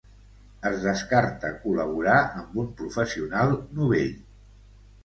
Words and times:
Es 0.69 0.77
descarta 0.85 1.51
col·laborar 1.65 2.17
amb 2.41 2.59
un 2.65 2.73
professional 2.81 3.57
novell. 3.83 4.15